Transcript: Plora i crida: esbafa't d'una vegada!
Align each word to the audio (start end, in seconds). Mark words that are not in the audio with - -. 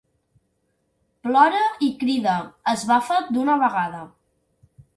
Plora 1.27 1.59
i 1.89 1.91
crida: 2.01 2.35
esbafa't 2.73 3.31
d'una 3.37 3.61
vegada! 3.67 4.05